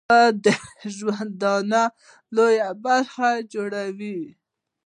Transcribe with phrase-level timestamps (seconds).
[0.09, 0.45] اوبه د
[0.97, 1.43] ژوند
[2.35, 4.19] لویه برخه جوړوي